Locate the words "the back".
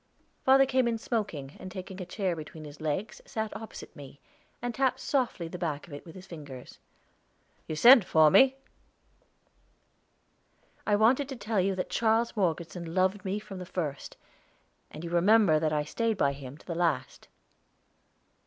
5.47-5.85